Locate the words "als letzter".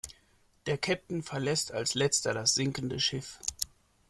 1.73-2.33